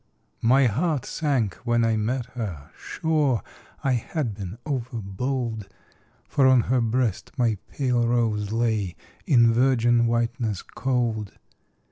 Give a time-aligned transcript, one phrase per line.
[0.41, 3.43] My heart sank when I met her: sure
[3.83, 5.69] I had been overbold,
[6.27, 8.95] For on her breast my pale rose lay
[9.27, 11.33] In virgin whiteness cold.